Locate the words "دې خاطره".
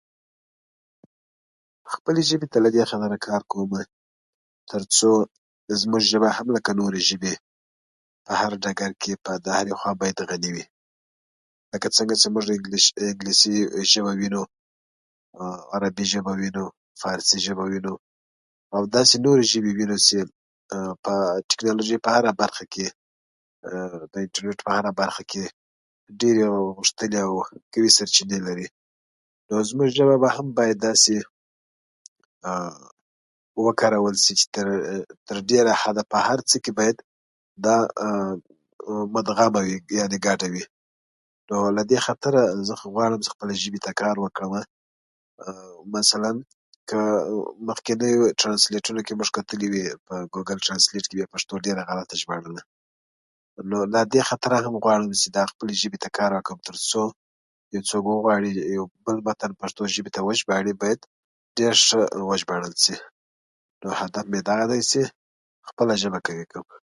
2.75-3.17, 54.13-54.57